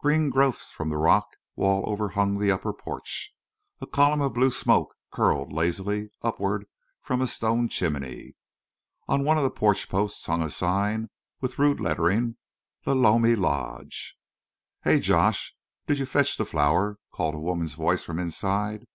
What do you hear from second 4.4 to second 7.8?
smoke curled lazily upward from a stone